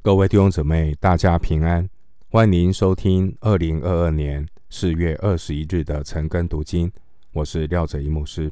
[0.00, 1.86] 各位弟兄姊妹，大家平安，
[2.30, 6.90] 欢迎收听二零二二年四月二十一日的晨更读经。
[7.32, 8.50] 我是廖哲一牧师。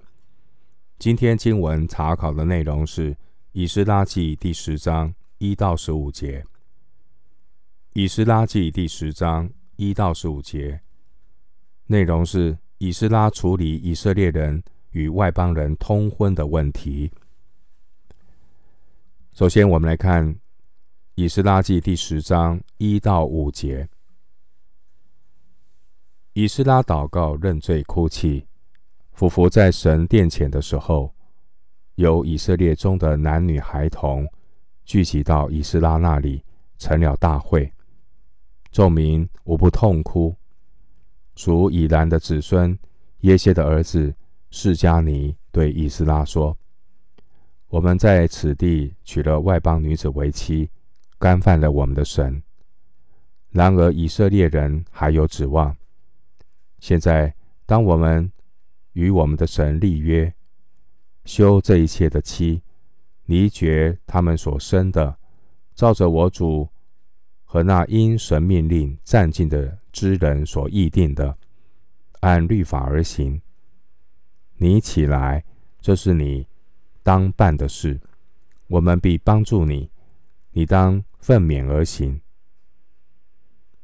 [0.99, 3.13] 今天经文查考的内容是
[3.53, 6.41] 《以斯拉记》第十章一到十五节。
[7.93, 10.81] 《以斯拉记》第十章一到十五节
[11.87, 17.11] 内容是以斯拉处理以色列人与外邦人通婚的问题。
[19.33, 20.35] 首先，我们来看
[21.19, 23.89] 《以斯拉记》第十章一到五节。
[26.35, 28.47] 以斯拉祷告、认罪、哭泣，
[29.13, 31.15] 俯伏在神殿前的时候，
[31.95, 34.31] 有以色列中的男女孩童
[34.85, 36.43] 聚集到以斯拉那里，
[36.77, 37.73] 成了大会。
[38.71, 40.37] 众民无不痛哭。
[41.35, 42.79] 属以兰的子孙
[43.21, 44.15] 耶谢的儿子
[44.51, 46.55] 示迦尼对以斯拉说。
[47.69, 50.69] 我们在此地娶了外邦女子为妻，
[51.19, 52.43] 干犯了我们的神。
[53.51, 55.77] 然而以色列人还有指望。
[56.79, 58.31] 现在，当我们
[58.93, 60.33] 与我们的神立约，
[61.25, 62.63] 休这一切的妻，
[63.25, 65.17] 离绝他们所生的，
[65.75, 66.69] 照着我主
[67.45, 71.37] 和那因神命令暂禁的之人所议定的，
[72.21, 73.41] 按律法而行。
[74.59, 75.45] 你起来，
[75.81, 76.47] 这是你。
[77.03, 78.01] 当办的事，
[78.67, 79.89] 我们必帮助你。
[80.57, 82.19] 你当奋勉而行。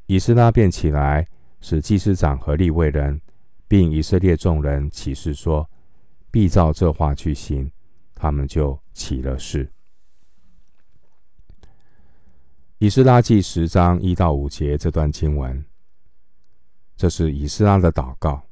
[0.07, 1.29] 以斯拉便起来，
[1.61, 3.21] 使祭司长和利未人，
[3.69, 5.69] 并以色列众人起誓说：
[6.31, 7.71] 必照这话去行。
[8.15, 9.71] 他们就起了誓。
[12.79, 15.63] 以斯拉记十章一到五节这段经文，
[16.97, 18.43] 这是以斯拉的祷告。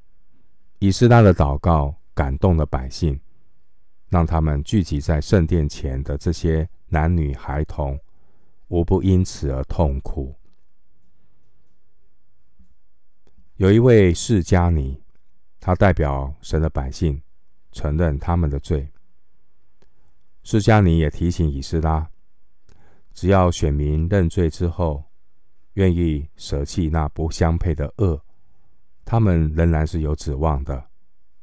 [0.79, 3.19] 以斯拉的祷告感动了百姓。
[4.11, 7.97] 让他们聚集在圣殿前的这些男女孩童，
[8.71, 10.35] 无不因此而痛苦。
[13.57, 15.03] 有一位释迦尼，
[15.59, 17.21] 他代表神的百姓，
[17.73, 18.89] 承认他们的罪。
[20.45, 22.09] 释迦尼也提醒以斯拉，
[23.13, 25.05] 只要选民认罪之后，
[25.73, 28.25] 愿意舍弃那不相配的恶，
[29.05, 30.91] 他们仍然是有指望的。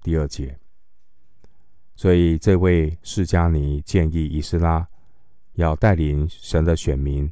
[0.02, 0.58] 第二节。
[1.94, 4.88] 所以，这位释迦尼建议以斯拉
[5.57, 7.31] 要带领神的选民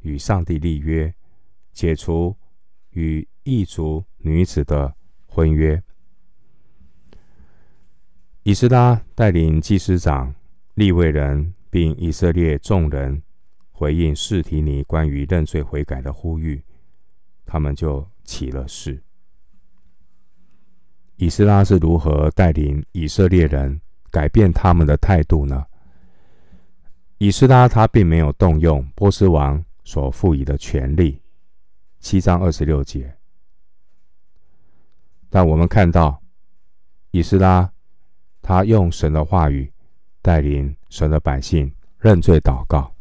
[0.00, 1.14] 与上帝立约，
[1.72, 2.34] 解除
[2.92, 4.94] 与异族女子的
[5.26, 5.82] 婚约。
[8.44, 10.34] 以斯拉带领祭司长、
[10.72, 13.22] 立位人，并以色列众人
[13.70, 16.64] 回应示提尼关于认罪悔改的呼吁，
[17.44, 19.02] 他们就起了誓。
[21.16, 23.78] 以斯拉是如何带领以色列人
[24.10, 25.66] 改变他们的态度呢？
[27.18, 31.20] 以斯拉他并没有动用波斯王所赋予的权力，
[31.98, 33.16] 七章二十六节。
[35.28, 36.22] 但我们看到，
[37.10, 37.72] 以斯拉
[38.40, 39.72] 他用神的话语
[40.22, 42.94] 带领神的百姓认罪祷告，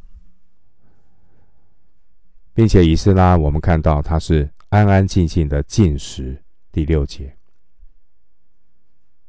[2.56, 7.38] 并且以斯拉我们看到他是安安静静的进食，第六节。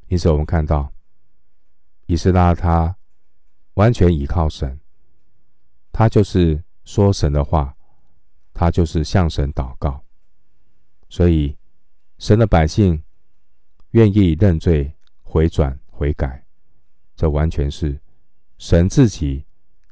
[0.07, 0.91] 因此，我们看到
[2.07, 2.97] 以斯拉他
[3.79, 4.77] 完全倚靠神，
[5.93, 7.77] 他就是说神的话，
[8.53, 10.03] 他就是向神祷告，
[11.09, 11.57] 所以
[12.19, 13.01] 神的百姓
[13.93, 16.45] 愿意认罪、回转、悔改，
[17.15, 17.97] 这完全是
[18.59, 19.45] 神自己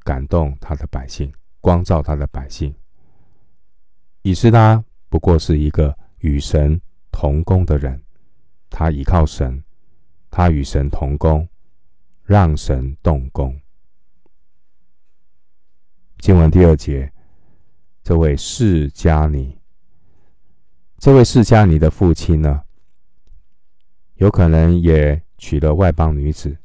[0.02, 2.74] 感动他的百姓，光照他的百姓。
[4.22, 6.80] 以斯拉不过是一个与神
[7.12, 8.02] 同工的人，
[8.68, 9.62] 他倚靠神。
[10.28, 11.48] 他与神同工，
[12.24, 13.58] 让神动工。
[16.26, 17.12] 经文第二节，
[18.02, 19.60] 这位释迦尼，
[20.98, 22.64] 这位释迦尼的父亲呢，
[24.14, 26.58] 有可能也娶了外邦女子。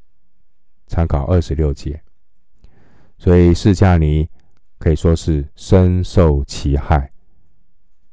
[0.88, 2.02] 参考二十六节，
[3.20, 4.28] 所以释迦尼
[4.80, 7.14] 可以说是深受其害。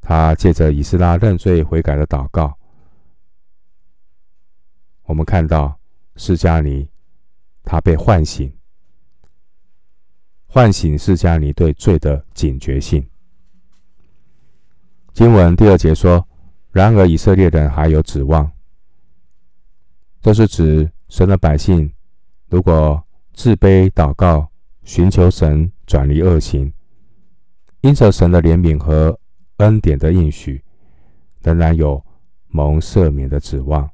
[0.02, 2.58] 他借着以斯拉认罪悔改的祷告。
[5.04, 5.80] 我们看到
[6.16, 6.90] 释迦尼，
[7.62, 8.54] 他被唤醒，
[10.50, 13.06] 唤醒释迦尼对罪的警觉性。
[15.12, 16.26] 经文第二节说
[16.72, 18.50] ：“然而以色列人还有指望。”
[20.22, 21.92] 这是指神的百姓，
[22.48, 23.02] 如果
[23.34, 24.48] 自卑祷告，
[24.84, 26.72] 寻求神转离恶行，
[27.82, 29.20] 因着神的怜悯和
[29.58, 30.64] 恩典的应许，
[31.42, 32.02] 仍然有
[32.48, 33.88] 蒙赦免的指望。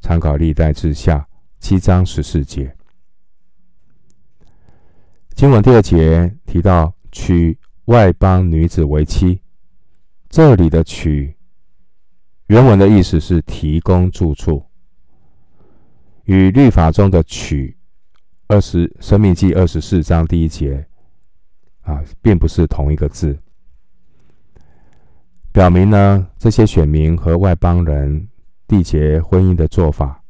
[0.00, 1.26] 参考历代志下
[1.58, 2.75] 七章十四节，
[5.36, 9.38] 经文第二节提到娶外邦女子为妻。
[10.30, 11.36] 这里的“娶”
[12.48, 14.64] 原文的意思是提供住处，
[16.24, 17.76] 与律法中的“娶”
[18.48, 20.86] 二十申命记二十四章第一节
[21.82, 23.38] 啊，并不是同一个字。
[25.52, 28.26] 表明呢，这些选民和外邦人
[28.66, 30.24] 缔结婚姻的做法，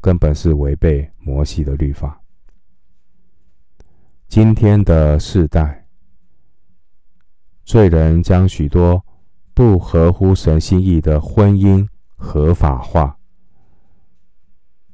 [0.00, 2.23] 根本是违背摩西的律法。
[4.28, 5.86] 今天的世代，
[7.64, 9.04] 罪人将许多
[9.54, 11.86] 不合乎神心意的婚姻
[12.16, 13.16] 合法化，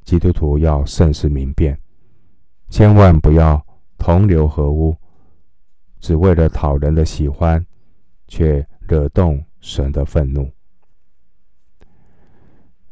[0.04, 1.80] 基督徒要慎思明辨，
[2.68, 3.64] 千万不要
[3.96, 4.94] 同流合污，
[6.00, 7.64] 只为了讨人的喜欢，
[8.28, 10.50] 却惹动神的愤怒。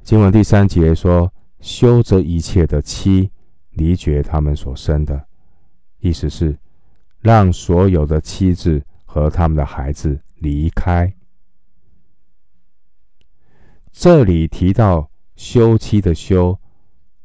[0.02, 1.30] 经文第三节说
[1.60, 3.30] ：“休这一切的妻，
[3.72, 5.27] 离绝他们所生的。”
[6.08, 6.56] 意思是
[7.20, 11.12] 让所有的妻子和他们的孩子离开。
[13.92, 16.58] 这里提到休妻的休，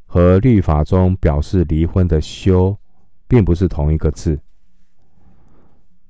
[0.06, 2.78] 和律法中表示离婚的休，
[3.28, 4.40] 并不是同一个字，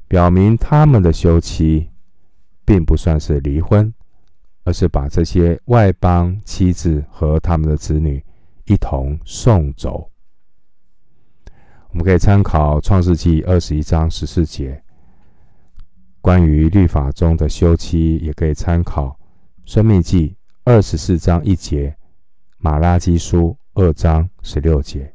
[0.08, 1.90] 表明他们的休妻。
[2.66, 3.94] 并不算是离婚，
[4.64, 8.24] 而是把这些外邦妻子和他们的子女
[8.64, 10.10] 一同送走。
[11.94, 14.84] 我们可以参考创世纪二十一章十四节，
[16.22, 19.16] 关于律法中的休妻，也可以参考
[19.64, 21.96] 申命记二十四章一节，
[22.58, 25.14] 马拉基书二章十六节。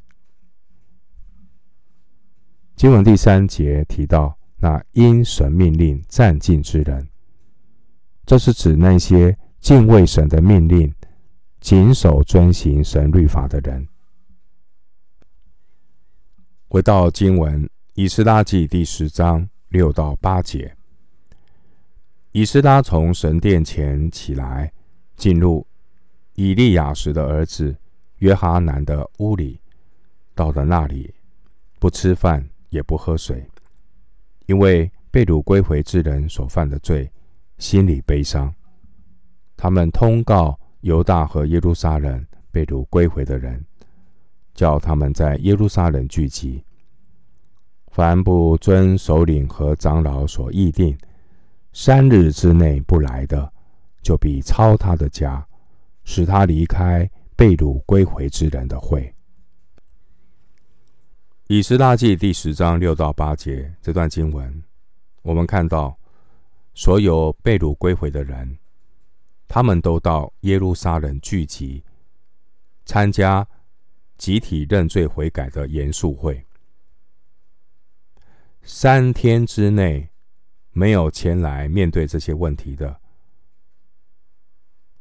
[2.77, 7.05] 经文第三节提到那因神命令暂近之人。
[8.25, 10.93] 这是指那些敬畏神的命令、
[11.59, 13.85] 谨守遵行神律法的人。
[16.71, 20.75] 回到经文，《以斯拉记》第十章六到八节：
[22.31, 24.71] 以斯拉从神殿前起来，
[25.15, 25.65] 进入
[26.35, 27.75] 以利亚实的儿子
[28.17, 29.59] 约哈难的屋里，
[30.35, 31.11] 到了那里，
[31.79, 33.43] 不吃饭也不喝水，
[34.45, 37.11] 因为被掳归回之人所犯的罪。
[37.57, 38.53] 心里悲伤，
[39.57, 43.65] 他们通告犹大和耶路撒冷被掳归回的人，
[44.59, 46.61] 叫他们在耶路撒冷聚集。
[47.93, 50.97] 凡不遵首领和长老所议定，
[51.71, 53.53] 三日之内不来的，
[54.01, 55.47] 就必抄他的家，
[56.03, 59.15] 使他离开被掳归回之人的会。
[61.47, 64.61] 以斯拉记第十章六到八节这段经文，
[65.21, 65.97] 我们看到。
[66.75, 68.57] 所有被掳归回的人，
[69.47, 71.83] 他们都到耶路撒冷聚集，
[72.85, 73.45] 参加
[74.19, 76.45] 集体认罪悔改的严肃会。
[78.61, 80.09] 三天之内
[80.69, 83.01] 没有前来面对这些问题的，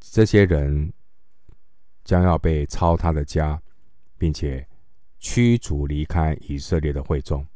[0.00, 0.94] 这些人
[2.02, 3.60] 将要被抄他的家，
[4.16, 4.66] 并且
[5.18, 7.46] 驱逐离开以色列的会众。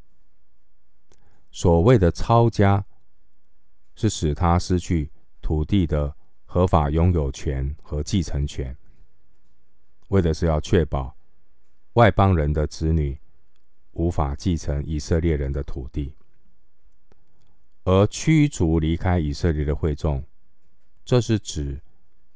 [1.50, 2.84] 所谓的抄家。
[3.94, 5.12] 是使他失去
[5.42, 6.16] 土地的
[6.46, 8.74] 合法拥有权和继承权，
[10.08, 11.14] 为的是要确保
[11.94, 13.18] 外邦人的子女
[13.92, 16.14] 无法继承以色列人的土地，
[17.84, 20.24] 而驱逐离开以色列的会众，
[21.04, 21.80] 这是指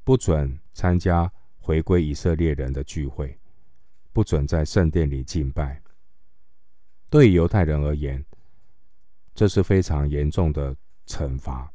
[0.04, 3.38] 不准参加回归以色列人的聚会，
[4.12, 5.82] 不准在圣殿里敬拜。
[7.10, 8.24] 对犹太人而言，
[9.34, 10.74] 这是非常严重的。
[11.06, 11.72] 惩罚。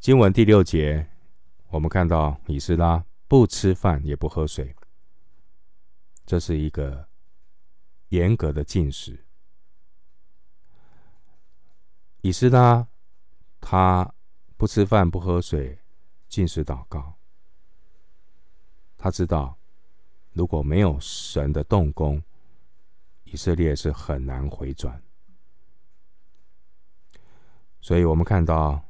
[0.00, 1.06] 经文第六节，
[1.68, 4.74] 我们看到以斯拉不吃饭也不喝水，
[6.26, 7.08] 这是一个
[8.08, 9.24] 严格的禁食。
[12.22, 12.88] 以斯拉
[13.60, 14.12] 他
[14.56, 15.78] 不吃饭不喝水，
[16.28, 17.14] 禁食祷告。
[18.98, 19.56] 他知道，
[20.32, 22.20] 如果没有神的动工，
[23.24, 25.00] 以色列是很难回转。
[27.80, 28.84] 所以我们看到，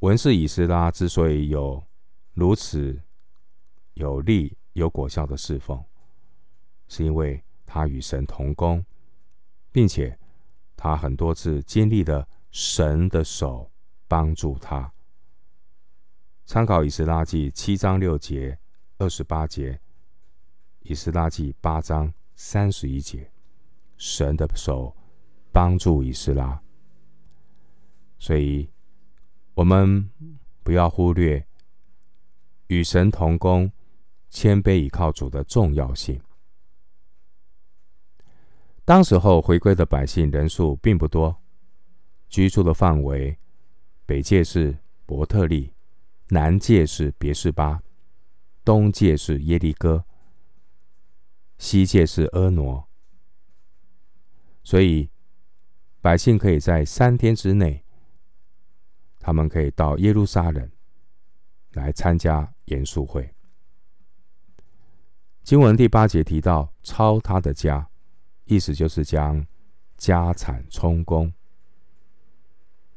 [0.00, 1.84] 文士以斯拉之所以有
[2.32, 3.00] 如此
[3.94, 5.84] 有力、有果效的侍奉，
[6.90, 8.84] 是因为他与神同工，
[9.70, 10.18] 并且
[10.76, 13.70] 他很多次经历了神的手
[14.08, 14.92] 帮助他。
[16.44, 18.58] 参考以斯拉记七章六节、
[18.98, 19.80] 二十八节，
[20.80, 23.30] 以斯拉记八章三十一节，
[23.96, 24.96] 神的手
[25.52, 26.60] 帮助以斯拉。
[28.18, 28.68] 所以，
[29.54, 30.10] 我们
[30.64, 31.46] 不要忽略
[32.66, 33.70] 与神同工、
[34.28, 36.20] 谦卑倚靠主的重要性。
[38.84, 41.40] 当时候回归的百姓人数并不多，
[42.28, 43.38] 居住的范围，
[44.04, 45.72] 北界是伯特利，
[46.28, 47.82] 南界是别是巴，
[48.64, 50.04] 东界是耶利哥，
[51.58, 52.88] 西界是阿挪。
[54.64, 55.10] 所以
[56.00, 57.84] 百姓可以在三天之内，
[59.20, 60.68] 他们可以到耶路撒冷
[61.72, 63.32] 来参加严肃会。
[65.44, 67.89] 经文第八节提到抄他的家。
[68.50, 69.46] 意思就是将
[69.96, 71.32] 家产充公。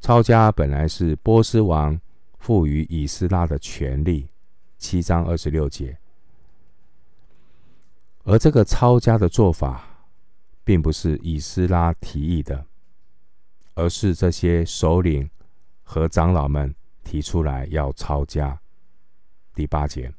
[0.01, 2.01] 抄家本来是波斯王
[2.39, 4.27] 赋予以斯拉的权利，
[4.79, 5.95] 七章二十六节。
[8.24, 10.07] 而这个抄家的做法，
[10.63, 12.65] 并不是以斯拉提议的，
[13.75, 15.29] 而是这些首领
[15.83, 18.60] 和长老们提出来要抄家。
[19.53, 20.12] 第八节，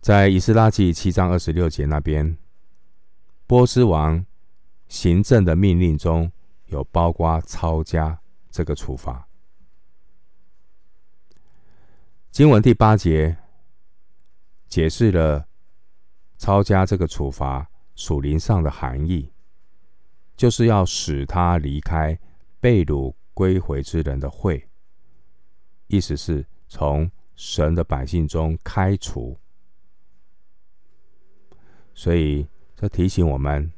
[0.00, 2.38] 在以斯拉记七章二十六节那边。
[3.46, 4.24] 波斯王
[4.88, 6.32] 行政的命令中
[6.66, 8.18] 有包括抄家
[8.50, 9.28] 这个处罚。
[12.30, 13.36] 经文第八节
[14.66, 15.46] 解释了
[16.38, 19.30] 抄家这个处罚属灵上的含义，
[20.36, 22.18] 就是要使他离开
[22.58, 24.66] 被掳归回之人的会，
[25.88, 29.38] 意思是从神的百姓中开除，
[31.92, 32.48] 所以。
[32.88, 33.70] 提醒我们，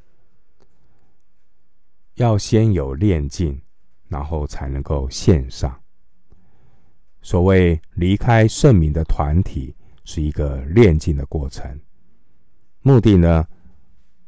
[2.14, 3.60] 要先有炼净，
[4.08, 5.80] 然后才能够献上。
[7.22, 11.80] 所谓离开圣明的团体，是一个炼净的过程。
[12.82, 13.46] 目的呢，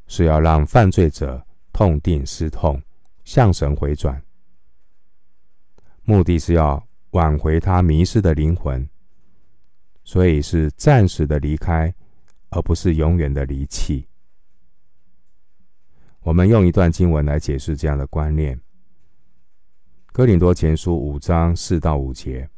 [0.07, 2.83] 是要让犯罪者痛定思痛，
[3.25, 4.21] 向神回转。
[6.03, 8.89] 目的是要挽回他迷失的灵魂，
[10.03, 11.95] 所以是暂时的离开，
[12.49, 14.09] 而不是永远的离弃。
[16.21, 18.57] 我们用一段经文来解释这样的观念，
[20.13, 22.49] 《哥林多前书》五章四到五节，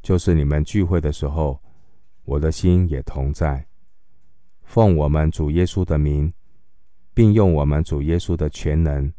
[0.00, 1.60] 就是你们聚会的时候，
[2.24, 3.66] 我的心也同在，
[4.62, 6.32] 奉我们主耶稣的名，
[7.12, 9.12] 并用我们主耶稣的全能，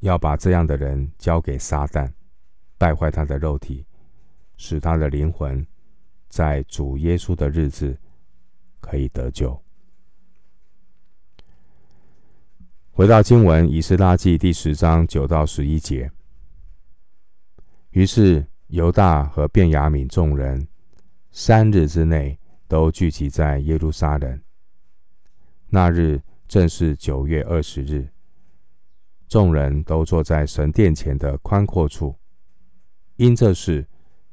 [0.00, 2.12] 要把这样的人交给撒旦，
[2.78, 3.84] 败坏他的肉体，
[4.56, 5.66] 使他的灵魂
[6.28, 7.98] 在主耶稣的日子
[8.80, 9.60] 可以得救。
[12.96, 16.10] 回到经文，以斯拉记第十章九到十一节。
[17.90, 20.66] 于是犹大和便雅悯众人
[21.30, 24.40] 三日之内都聚集在耶路撒冷。
[25.68, 28.08] 那日正是九月二十日，
[29.28, 32.16] 众人都坐在神殿前的宽阔处。
[33.16, 33.86] 因这事，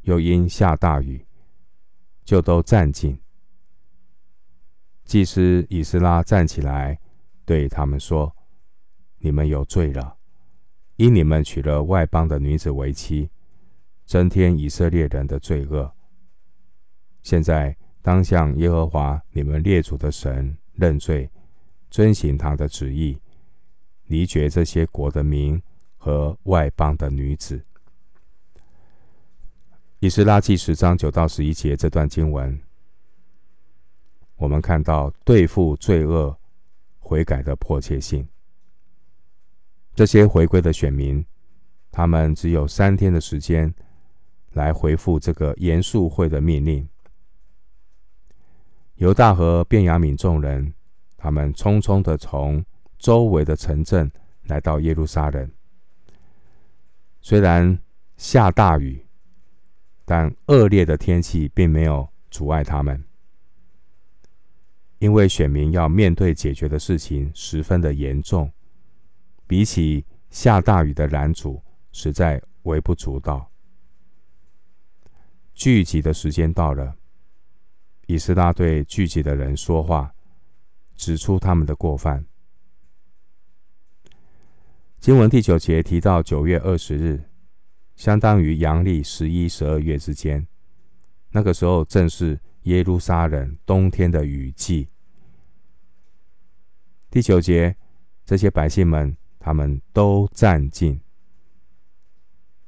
[0.03, 1.27] 又因下大雨，
[2.23, 3.19] 就都站尽。
[5.03, 6.97] 祭司以斯拉站起来，
[7.43, 8.33] 对他们说。
[9.25, 10.17] 你们有罪了，
[10.97, 13.29] 因你们娶了外邦的女子为妻，
[14.05, 15.89] 增添以色列人的罪恶。
[17.21, 21.31] 现在当向耶和华你们列祖的神认罪，
[21.89, 23.17] 遵行他的旨意，
[24.07, 25.61] 离绝这些国的民
[25.97, 27.63] 和外邦的女子。
[29.99, 32.59] 以斯拉记十章九到十一节这段经文，
[34.35, 36.37] 我们看到对付罪恶、
[36.99, 38.27] 悔改的迫切性。
[39.95, 41.23] 这些回归的选民，
[41.91, 43.73] 他们只有三天的时间
[44.53, 46.87] 来回复这个严肃会的命令。
[48.95, 50.73] 犹大和便雅悯众人，
[51.15, 52.63] 他们匆匆的从
[52.97, 54.11] 周围的城镇
[54.45, 55.51] 来到耶路撒冷。
[57.21, 57.77] 虽然
[58.17, 59.05] 下大雨，
[60.05, 63.03] 但恶劣的天气并没有阻碍他们，
[64.97, 68.51] 因为选民要面对解决的事情十分的严重。
[69.53, 73.51] 比起下大雨的拦阻，实在微不足道。
[75.53, 76.97] 聚集的时间到了，
[78.07, 80.15] 以斯拉对聚集的人说话，
[80.95, 82.25] 指出他们的过犯。
[84.99, 87.29] 经文第九节提到九月二十日，
[87.95, 90.47] 相当于阳历十一、十二月之间，
[91.29, 94.89] 那个时候正是耶路撒冷冬天的雨季。
[97.11, 97.75] 第九节，
[98.25, 99.15] 这些百姓们。
[99.43, 100.97] 他们都站尽，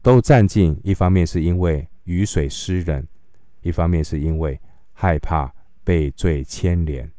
[0.01, 0.77] 都站尽。
[0.83, 3.07] 一方面是因为雨水湿冷，
[3.61, 4.59] 一方面是因为
[4.91, 5.55] 害怕
[5.85, 7.09] 被罪牵连。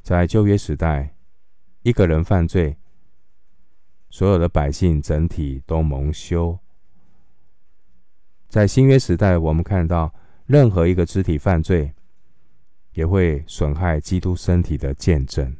[0.00, 1.16] 在旧约时代，
[1.82, 2.76] 一个人犯罪，
[4.10, 6.56] 所有的百姓整体都蒙羞。
[8.48, 10.14] 在新约时代，我们看到
[10.46, 11.92] 任何一个肢体犯罪，
[12.92, 15.56] 也会损害基督身体的见证。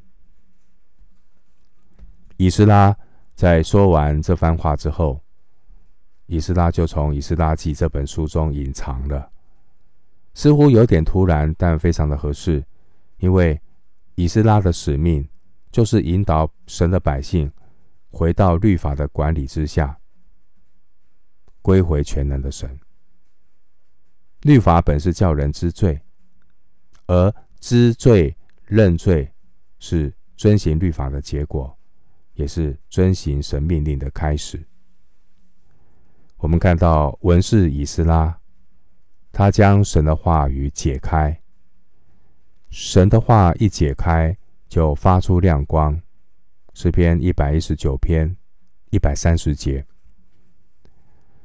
[2.37, 2.97] 以斯拉
[3.35, 5.21] 在说完这番话之后，
[6.27, 9.31] 以斯拉就从《以斯拉记》这本书中隐藏了，
[10.35, 12.65] 似乎有点突然，但非常的合适，
[13.19, 13.61] 因为
[14.15, 15.29] 以斯拉的使命
[15.71, 17.51] 就是引导神的百姓
[18.11, 19.99] 回到律法的管理之下，
[21.63, 22.79] 归回全能的神。
[24.43, 26.01] 律法本是叫人知罪，
[27.07, 28.37] 而知罪
[28.67, 29.33] 认罪
[29.79, 31.77] 是遵行律法的结果。
[32.35, 34.65] 也是遵行神命令的开始。
[36.37, 38.39] 我们看到文士以斯拉，
[39.33, 41.41] 他将神的话语解开。
[42.69, 44.37] 神的话一解开，
[44.69, 46.01] 就发出亮光。
[46.75, 48.37] 诗篇一百一十九篇
[48.91, 49.87] 一百三十节，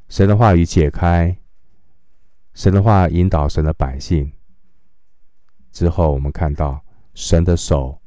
[0.08, 1.38] 神的话语解开，
[2.55, 4.31] 神的话引导神的百姓。
[5.72, 8.01] 之后，我们看到神的手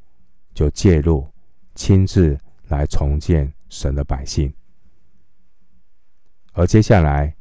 [0.53, 1.27] 就介入，
[1.77, 2.37] 亲自。
[2.73, 4.51] 来重建神的百姓，
[6.55, 7.37] 而接下来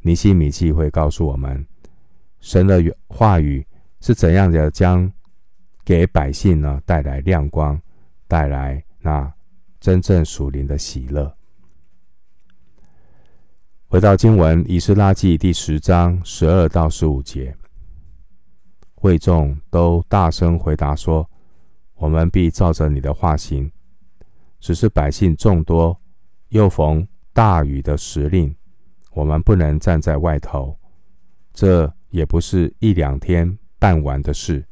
[0.00, 1.66] 尼希米记会告诉我们，
[2.38, 3.66] 神的话语
[4.02, 5.10] 是怎样的将
[5.86, 7.80] 给百姓呢带来亮光，
[8.28, 9.32] 带来那
[9.80, 11.34] 真正属灵的喜乐。
[13.86, 17.56] 回到经文，以斯拉记第十章十二到十五节，
[18.94, 21.26] 会众都大声回答说
[21.96, 23.70] ：“我们必照着你的话行。”
[24.64, 25.94] 只是百姓众多，
[26.48, 28.56] 又逢大雨的时令，
[29.12, 30.74] 我们不能站在外头。
[31.52, 34.64] 这也不是一两天办完的事，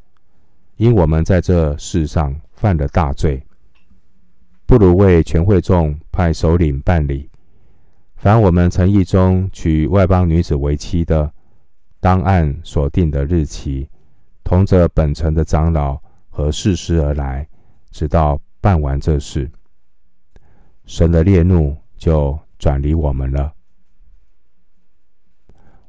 [0.76, 3.44] 因我们在这世上犯了大罪，
[4.64, 7.28] 不如为全会众派首领办理。
[8.16, 11.30] 凡我们诚意中娶外邦女子为妻的，
[12.00, 13.87] 当按所定的日期，
[14.42, 17.46] 同着本城的长老和士师而来，
[17.90, 19.50] 直到办完这事。
[20.86, 23.52] 神的烈怒就转离我们了。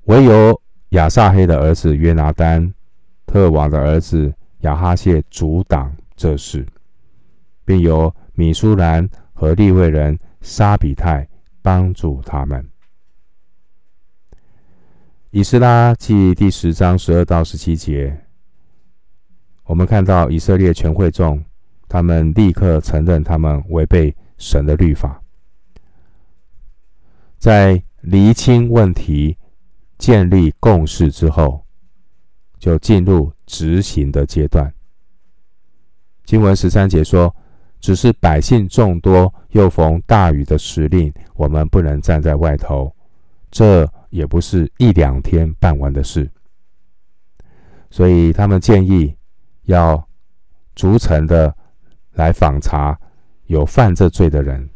[0.06, 2.74] 唯有亚撒黑的儿子约拿单、
[3.26, 6.66] 特王的儿子亚哈谢阻挡这事，
[7.66, 11.28] 并由米苏兰和利未人沙比泰
[11.62, 12.70] 帮助他们。
[15.32, 18.26] 以斯拉记第十章十二到十七节，
[19.64, 21.44] 我们看到以色列全会众，
[21.88, 24.16] 他们立刻承认他们违背。
[24.44, 25.24] 神的律法，
[27.38, 29.38] 在厘清问题、
[29.98, 31.66] 建立共识之后，
[32.60, 34.72] 就进入执行的阶段。
[36.26, 37.34] 经文十三节说
[37.80, 42.94] ：“只是百姓众多，又逢大雨的时令，我们不能站在外头。
[43.50, 46.30] 这也不是一两天办完的事。
[47.90, 49.16] 所以他们建议
[49.64, 50.06] 要
[50.76, 51.56] 逐层的
[52.12, 53.00] 来访查。”
[53.48, 54.70] 有犯这罪的人，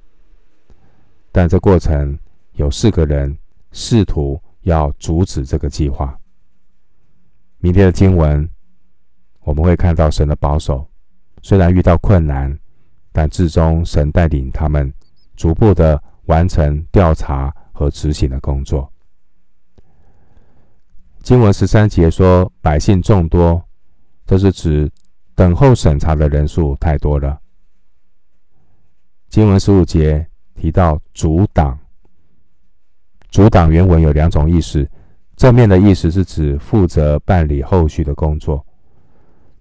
[1.32, 2.18] 但这过程
[2.54, 3.38] 有四个人
[3.72, 6.18] 试图要阻止这个计划。
[7.60, 8.48] 明天的经文
[9.42, 10.88] 我们会看到神的保守，
[11.42, 12.58] 虽然遇到困难，
[13.12, 14.94] 但至终神带领他们
[15.36, 18.92] 逐步的完成调查和执行的工作。
[21.24, 23.64] 经文十三节说百姓众多，
[24.26, 24.90] 这是指
[25.36, 27.40] 等候审查的人数太多了。
[29.38, 31.78] 经文十五节提到阻挡，
[33.30, 34.90] 阻挡原文有两种意思，
[35.36, 38.66] 正面的意思是指负责办理后续的工作，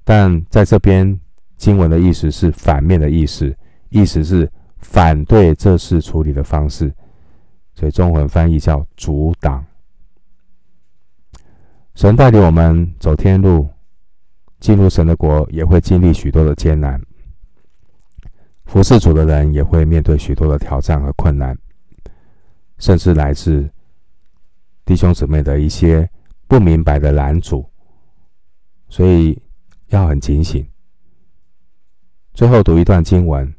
[0.03, 1.21] 但在这边
[1.59, 3.55] 经文的意思是反面的意思，
[3.91, 6.91] 意思是反对这事处理的方式，
[7.75, 9.63] 所以中文翻译叫阻挡。
[11.95, 13.69] 神带领我们走天路，
[14.59, 16.99] 进入神的国，也会经历许多的艰难。
[18.67, 21.57] 服侍主的人也会面对许多的挑战和困难，
[22.79, 23.69] 甚至来自
[24.85, 26.09] 弟兄姊妹的一些
[26.47, 27.65] 不明白的拦阻，
[28.89, 29.41] 所以
[29.87, 30.67] 要很警醒。
[32.35, 33.49] 最后读一段经文，《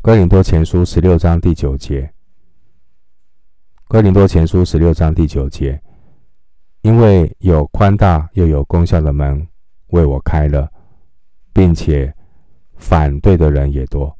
[0.00, 2.02] 哥林多前书》十六章第九节，
[3.88, 5.78] 《哥林多前书》十六章第九节，
[6.82, 9.46] 因为有宽大又有功效的门
[9.88, 10.72] 为我开了，
[11.52, 12.14] 并且
[12.76, 14.16] 反对的人也多。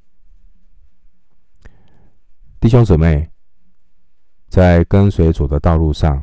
[2.60, 3.26] 弟兄姊妹，
[4.48, 6.22] 在跟随主的道路上，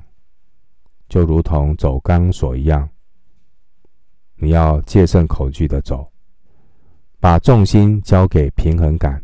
[1.10, 2.88] 就如同走钢索一样，
[4.36, 6.08] 你要戒慎恐惧的走，
[7.20, 9.20] 把重心交给平衡感。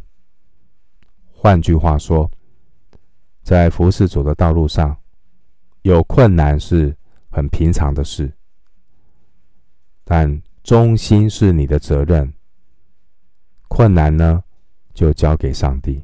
[1.32, 2.30] 换句话说，
[3.44, 4.98] 在服侍主的道路上，
[5.84, 6.98] 有困难是
[7.30, 8.34] 很平常的事，
[10.04, 12.34] 但忠心是你的责任，
[13.68, 14.44] 困难呢，
[14.96, 16.04] 就交给上帝。